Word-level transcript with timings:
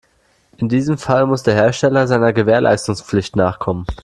In 0.57 0.67
diesem 0.67 0.97
Fall 0.97 1.27
muss 1.27 1.43
der 1.43 1.53
Hersteller 1.53 2.07
seiner 2.07 2.33
Gewährleistungspflicht 2.33 3.35
nachkommen. 3.35 3.85